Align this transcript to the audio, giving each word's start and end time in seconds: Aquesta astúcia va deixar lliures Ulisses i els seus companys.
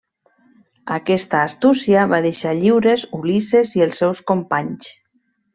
Aquesta 0.95 1.41
astúcia 1.49 2.07
va 2.13 2.21
deixar 2.29 2.55
lliures 2.63 3.07
Ulisses 3.21 3.77
i 3.81 3.87
els 3.89 4.03
seus 4.05 4.27
companys. 4.33 4.91